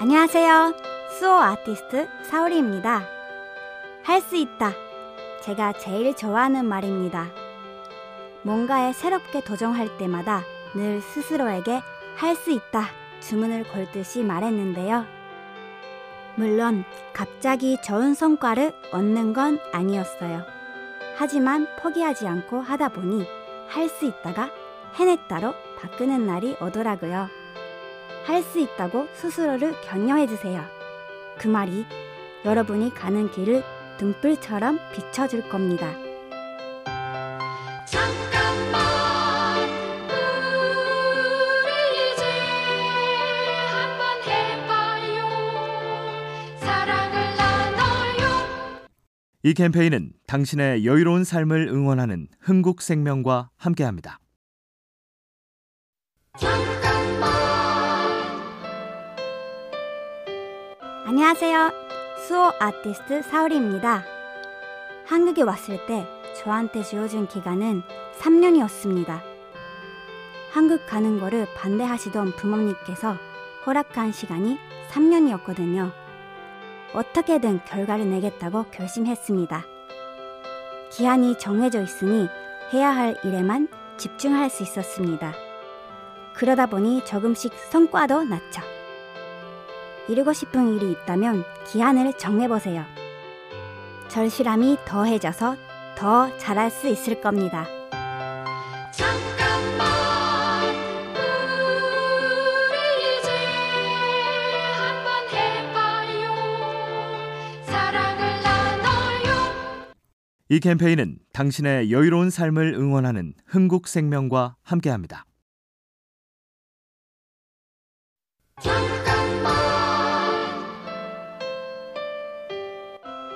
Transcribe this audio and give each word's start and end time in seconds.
안녕하세요. 0.00 0.72
수호 1.18 1.30
아티스트 1.34 2.08
사오리입니다. 2.22 3.02
할 4.02 4.22
수 4.22 4.34
있다. 4.34 4.72
제가 5.42 5.74
제일 5.74 6.16
좋아하는 6.16 6.64
말입니다. 6.64 7.26
뭔가에 8.40 8.94
새롭게 8.94 9.42
도전할 9.42 9.98
때마다 9.98 10.40
늘 10.74 11.02
스스로에게 11.02 11.82
할 12.16 12.34
수 12.34 12.50
있다 12.50 12.84
주문을 13.20 13.64
걸듯이 13.64 14.22
말했는데요. 14.24 15.04
물론 16.36 16.84
갑자기 17.12 17.76
좋은 17.82 18.14
성과를 18.14 18.72
얻는 18.92 19.34
건 19.34 19.58
아니었어요. 19.70 20.44
하지만 21.16 21.66
포기하지 21.78 22.26
않고 22.26 22.62
하다 22.62 22.88
보니 22.88 23.26
할 23.68 23.90
수 23.90 24.06
있다가 24.06 24.50
해냈다로 24.94 25.52
바꾸는 25.78 26.26
날이 26.26 26.56
오더라고요. 26.58 27.28
할 28.24 28.42
수 28.42 28.58
있다고 28.60 29.08
스스로를 29.14 29.74
격려해 29.82 30.26
주세요. 30.26 30.64
그 31.38 31.48
말이 31.48 31.84
여러분이 32.44 32.94
가는 32.94 33.30
길을 33.30 33.62
등불처럼 33.98 34.78
비춰줄 34.92 35.48
겁니다. 35.48 35.92
잠깐만 37.86 38.80
우리 41.64 42.12
이제 42.12 42.24
한번 43.70 44.22
해봐요 44.26 45.18
사랑을 46.60 47.36
나눠요 47.36 48.28
이 49.42 49.54
캠페인은 49.54 50.12
당신의 50.26 50.86
여유로운 50.86 51.24
삶을 51.24 51.68
응원하는 51.68 52.28
흥국생명과 52.40 53.50
함께합니다. 53.56 54.18
안녕하세요. 61.10 61.72
수호 62.28 62.52
아티스트 62.60 63.22
사오리입니다. 63.22 64.04
한국에 65.06 65.42
왔을 65.42 65.84
때 65.86 66.06
저한테 66.36 66.84
주어진 66.84 67.26
기간은 67.26 67.82
3년이었습니다. 68.20 69.20
한국 70.52 70.86
가는 70.86 71.18
거를 71.18 71.48
반대하시던 71.56 72.36
부모님께서 72.36 73.16
허락한 73.66 74.12
시간이 74.12 74.56
3년이었거든요. 74.92 75.90
어떻게든 76.94 77.64
결과를 77.64 78.08
내겠다고 78.08 78.66
결심했습니다. 78.70 79.64
기한이 80.92 81.36
정해져 81.38 81.82
있으니 81.82 82.28
해야 82.72 82.94
할 82.94 83.16
일에만 83.24 83.66
집중할 83.96 84.48
수 84.48 84.62
있었습니다. 84.62 85.34
그러다 86.34 86.66
보니 86.66 87.04
조금씩 87.04 87.52
성과도 87.52 88.22
났죠. 88.22 88.79
이루고 90.10 90.32
싶은 90.32 90.74
일이 90.74 90.90
있다면 90.90 91.44
기한을 91.68 92.14
정해보세요. 92.18 92.84
절실함이 94.08 94.78
더해져서 94.84 95.56
더 95.96 96.36
잘할 96.36 96.68
수 96.68 96.88
있을 96.88 97.20
겁니다. 97.20 97.64
잠깐만 98.92 99.86
우리 102.66 103.18
이제 103.20 103.30
한번 104.74 105.28
해봐요 105.30 106.34
사랑을 107.66 108.42
나눠요 108.42 109.94
이 110.48 110.58
캠페인은 110.58 111.18
당신의 111.32 111.92
여유로운 111.92 112.30
삶을 112.30 112.74
응원하는 112.74 113.34
흥국생명과 113.46 114.56
함께합니다. 114.62 115.24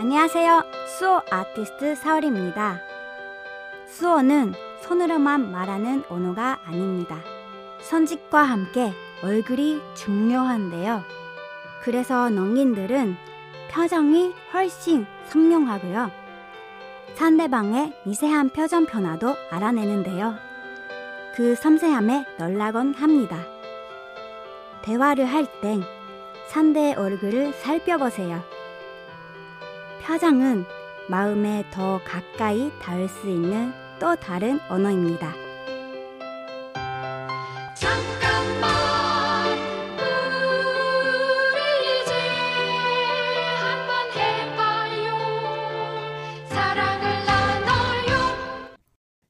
안녕하세요. 0.00 0.64
수호 0.98 1.20
아티스트 1.30 1.94
사월입니다. 1.94 2.80
수호는 3.86 4.54
손으로만 4.80 5.52
말하는 5.52 6.04
언어가 6.08 6.58
아닙니다. 6.64 7.18
선짓과 7.82 8.40
함께 8.40 8.94
얼굴이 9.22 9.82
중요한데요. 9.94 11.02
그래서 11.82 12.30
농인들은 12.30 13.14
표정이 13.70 14.32
훨씬 14.54 15.04
선명하고요. 15.26 16.10
상대방의 17.16 17.92
미세한 18.06 18.48
표정 18.48 18.86
변화도 18.86 19.36
알아내는데요. 19.50 20.34
그 21.36 21.54
섬세함에 21.56 22.24
놀라곤 22.38 22.94
합니다. 22.94 23.36
대화를 24.80 25.26
할 25.26 25.44
땐 25.60 25.82
상대의 26.48 26.94
얼굴을 26.94 27.52
살펴보세요. 27.52 28.40
표정은 30.10 30.64
마음에 31.08 31.64
더 31.70 32.00
가까이 32.04 32.72
닿을 32.82 33.08
수 33.08 33.28
있는 33.28 33.72
또 34.00 34.16
다른 34.16 34.58
언어입니다. 34.68 35.32
잠깐만 37.76 38.70
우리 41.54 42.02
이제 42.02 42.12
한번 43.60 44.10
해봐요 44.16 45.14
사랑을 46.48 47.06
나눠요 47.24 48.10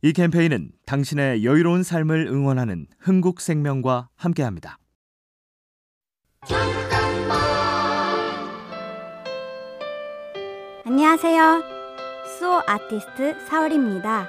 이 0.00 0.14
캠페인은 0.14 0.72
당신의 0.86 1.44
여유로운 1.44 1.82
삶을 1.82 2.26
응원하는 2.26 2.86
흥국생명과 3.00 4.08
함께합니다. 4.16 4.78
안녕하세요. 10.82 11.62
수호 12.24 12.62
아티스트 12.66 13.38
사월입니다. 13.46 14.26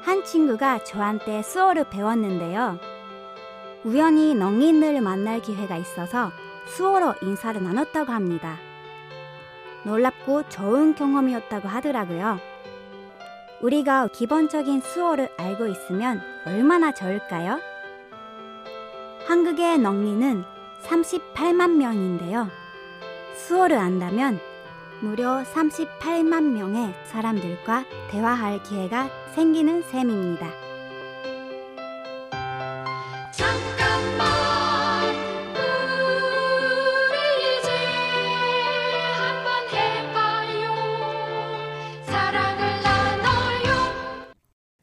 한 0.00 0.24
친구가 0.24 0.84
저한테 0.84 1.42
수호를 1.42 1.84
배웠는데요. 1.90 2.78
우연히 3.84 4.34
농인을 4.34 5.02
만날 5.02 5.42
기회가 5.42 5.76
있어서 5.76 6.30
수호로 6.66 7.14
인사를 7.20 7.62
나눴다고 7.62 8.10
합니다. 8.10 8.56
놀랍고 9.84 10.48
좋은 10.48 10.94
경험이었다고 10.94 11.68
하더라고요. 11.68 12.38
우리가 13.60 14.08
기본적인 14.08 14.80
수호를 14.80 15.28
알고 15.36 15.66
있으면 15.66 16.22
얼마나 16.46 16.90
좋을까요? 16.90 17.60
한국의 19.26 19.78
농민은 19.78 20.44
38만 20.84 21.76
명인데요. 21.76 22.48
수호를 23.36 23.76
안다면 23.76 24.40
무려 25.02 25.42
38만 25.42 26.52
명의 26.52 26.94
사람들과 27.06 27.84
대화할 28.08 28.62
기회가 28.62 29.10
생기는 29.34 29.82
셈입니다. 29.82 30.48
잠깐만 33.32 34.28
우리 37.08 37.58
이제 37.58 37.68
한번 39.18 39.68
해봐요 39.72 40.70
사랑을 42.06 42.82
나눠요 42.82 43.72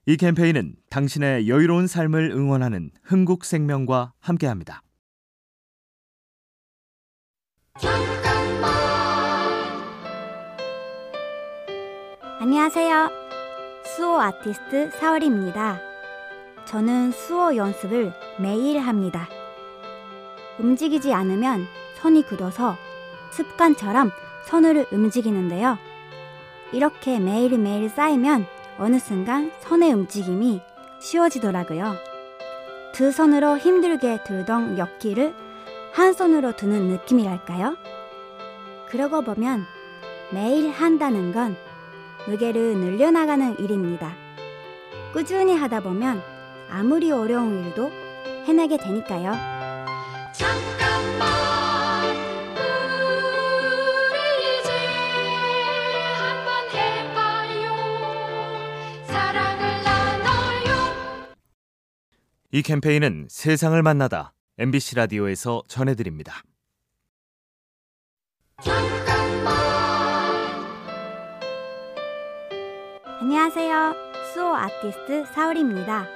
이 0.05 0.17
캠페인은 0.17 0.75
당신의 0.89 1.47
여유로운 1.47 1.87
삶을 1.87 2.31
응원하는 2.31 2.91
흥국생명과 3.03 4.11
함께합니다. 4.19 4.83
잠 7.79 8.18
안녕하세요. 12.41 13.09
수호 13.83 14.17
아티스트 14.17 14.91
사월입니다. 14.91 15.81
저는 16.63 17.11
수호 17.11 17.53
연습을 17.57 18.13
매일 18.39 18.79
합니다. 18.79 19.27
움직이지 20.57 21.13
않으면 21.13 21.67
손이 21.95 22.23
굳어서 22.23 22.77
습관처럼 23.31 24.11
손을 24.45 24.85
움직이는데요. 24.89 25.77
이렇게 26.71 27.19
매일매일 27.19 27.89
쌓이면 27.89 28.45
어느 28.77 28.99
순간 28.99 29.51
손의 29.59 29.91
움직임이 29.91 30.61
쉬워지더라고요. 30.99 31.95
두 32.93 33.11
손으로 33.11 33.57
힘들게 33.57 34.23
들던 34.23 34.77
엮기를 34.77 35.35
한 35.91 36.13
손으로 36.13 36.55
드는 36.55 36.87
느낌이랄까요? 36.87 37.75
그러고 38.87 39.23
보면 39.23 39.65
매일 40.31 40.71
한다는 40.71 41.33
건 41.33 41.57
무게를 42.27 42.77
늘려나가는 42.77 43.59
일입니다. 43.59 44.15
꾸준히 45.13 45.55
하다 45.55 45.81
보면 45.81 46.21
아무리 46.69 47.11
어려운 47.11 47.65
일도 47.65 47.91
해내게 48.45 48.77
되니까요. 48.77 49.31
잠깐만 50.33 51.27
우리 54.05 54.59
이제 54.59 54.71
한번 56.13 56.69
해봐요 56.71 57.65
사랑을 59.05 59.83
나눠요 59.83 61.35
이 62.51 62.61
캠페인은 62.61 63.27
세상을 63.29 63.81
만나다 63.81 64.33
MBC 64.59 64.95
라디오에서 64.95 65.63
전해드립니다. 65.67 66.43
안녕하세요. 73.31 73.93
수호 74.33 74.55
아티스트 74.55 75.23
사울입니다. 75.25 76.07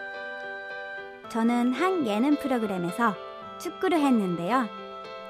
저는 1.30 1.72
한 1.72 2.08
예능 2.08 2.36
프로그램에서 2.38 3.14
축구를 3.60 4.00
했는데요. 4.00 4.68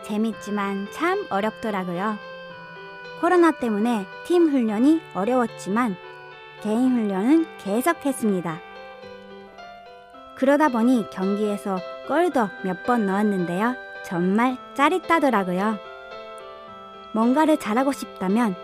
재밌지만 0.04 0.88
참 0.94 1.28
어렵더라고요. 1.30 2.18
코로나 3.20 3.52
때문에 3.52 4.06
팀 4.26 4.48
훈련이 4.50 5.02
어려웠지만 5.14 5.98
개인 6.62 6.94
훈련은 6.94 7.48
계속했습니다. 7.58 8.62
그러다 10.38 10.70
보니 10.70 11.10
경기에서 11.10 11.80
골도 12.08 12.48
몇 12.64 12.86
번 12.86 13.08
넣었는데요. 13.08 13.76
정말 14.06 14.56
짜릿하더라고요. 14.74 15.78
뭔가를 17.14 17.58
잘하고 17.58 17.92
싶다면 17.92 18.56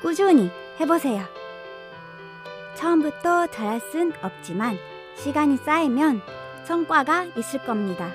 꾸준히 0.00 0.50
해보세요. 0.80 1.22
처음부터 2.76 3.46
잘할 3.48 3.80
순 3.80 4.12
없지만 4.22 4.76
시간이 5.16 5.56
쌓이면 5.58 6.22
성과가 6.66 7.24
있을 7.36 7.64
겁니다. 7.64 8.10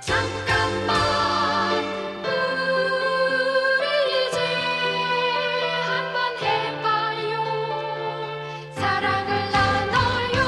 잠깐만 0.00 1.84
우리 3.80 4.28
이제 4.28 4.38
한번 5.86 6.36
해봐요 6.40 7.32
사랑을 8.74 9.50
나눠요 9.50 10.44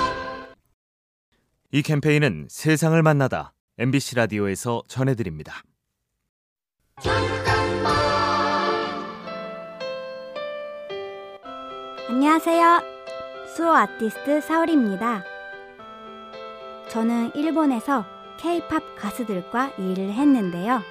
이 1.73 1.83
캠페인은 1.83 2.47
세상을 2.51 3.03
만나다 3.03 3.53
MBC 3.79 4.15
라디오에서 4.17 4.83
전해드립니다. 4.89 5.63
안녕하세요. 12.09 12.83
수호 13.49 13.75
아티스트 13.75 14.41
사울입니다. 14.41 15.25
저는 16.89 17.35
일본에서 17.35 18.05
K-팝 18.39 18.95
가수들과 18.97 19.73
일을 19.77 20.13
했는데요. 20.13 20.83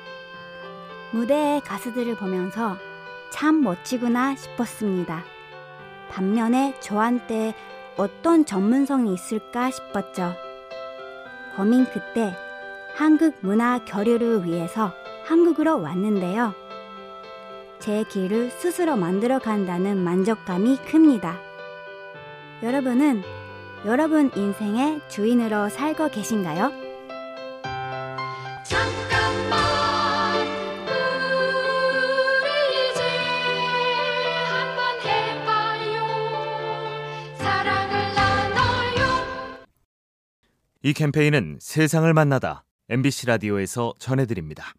무대의 1.14 1.62
가수들을 1.62 2.18
보면서 2.18 2.76
참 3.30 3.62
멋지구나 3.62 4.36
싶었습니다. 4.36 5.24
반면에 6.10 6.78
저한테 6.82 7.54
어떤 7.96 8.44
전문성이 8.44 9.14
있을까 9.14 9.72
싶었죠. 9.72 10.34
고민 11.56 11.86
그때 11.86 12.36
한국 12.98 13.38
문화 13.40 13.80
교류를 13.86 14.44
위해서 14.44 14.92
한국으로 15.24 15.82
왔는데요. 15.82 16.65
제 17.86 18.04
길을 18.04 18.50
스스로 18.50 18.96
만들어 18.96 19.38
간다는 19.38 20.04
만족감이 20.04 20.78
큽니다. 20.88 21.40
여러분은 22.64 23.22
여러분 23.86 24.32
인생의 24.36 25.02
주인으로 25.08 25.70
살고 25.70 26.10
계신가요? 26.10 26.72
잠깐만 28.64 30.48
우리 32.42 32.50
이제 32.90 33.02
한번 34.50 35.00
해봐요 35.06 36.02
사랑을 37.38 38.16
나눠요 38.16 39.06
이 40.81 40.94
캠페인은 40.94 41.60
세상을 41.62 42.12
만나다 42.12 42.66
MBC 42.90 43.28
라디오에서 43.28 43.94
전해드립니다. 44.00 44.74